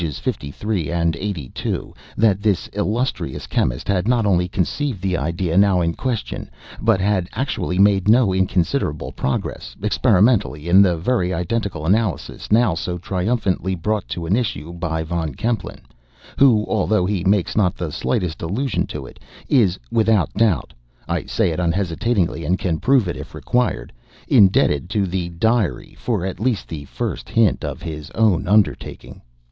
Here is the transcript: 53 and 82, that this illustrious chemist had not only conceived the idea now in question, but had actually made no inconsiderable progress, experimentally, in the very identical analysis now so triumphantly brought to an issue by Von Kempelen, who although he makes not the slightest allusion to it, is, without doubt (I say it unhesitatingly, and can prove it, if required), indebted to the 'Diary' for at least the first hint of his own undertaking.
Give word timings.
53 0.01 0.89
and 0.89 1.15
82, 1.15 1.93
that 2.17 2.41
this 2.41 2.65
illustrious 2.73 3.45
chemist 3.45 3.87
had 3.87 4.07
not 4.07 4.25
only 4.25 4.47
conceived 4.47 4.99
the 4.99 5.15
idea 5.15 5.55
now 5.59 5.79
in 5.79 5.93
question, 5.93 6.49
but 6.79 6.99
had 6.99 7.29
actually 7.33 7.77
made 7.77 8.07
no 8.07 8.33
inconsiderable 8.33 9.11
progress, 9.11 9.75
experimentally, 9.83 10.67
in 10.67 10.81
the 10.81 10.97
very 10.97 11.31
identical 11.35 11.85
analysis 11.85 12.51
now 12.51 12.73
so 12.73 12.97
triumphantly 12.97 13.75
brought 13.75 14.07
to 14.09 14.25
an 14.25 14.35
issue 14.35 14.73
by 14.73 15.03
Von 15.03 15.35
Kempelen, 15.35 15.81
who 16.35 16.65
although 16.67 17.05
he 17.05 17.23
makes 17.23 17.55
not 17.55 17.75
the 17.77 17.91
slightest 17.91 18.41
allusion 18.41 18.87
to 18.87 19.05
it, 19.05 19.19
is, 19.49 19.77
without 19.91 20.33
doubt 20.33 20.73
(I 21.07 21.25
say 21.25 21.51
it 21.51 21.59
unhesitatingly, 21.59 22.43
and 22.43 22.57
can 22.57 22.79
prove 22.79 23.07
it, 23.07 23.15
if 23.17 23.35
required), 23.35 23.93
indebted 24.27 24.89
to 24.89 25.05
the 25.05 25.29
'Diary' 25.29 25.95
for 25.95 26.25
at 26.25 26.39
least 26.39 26.67
the 26.69 26.85
first 26.85 27.29
hint 27.29 27.63
of 27.63 27.83
his 27.83 28.09
own 28.15 28.47
undertaking. 28.47 29.21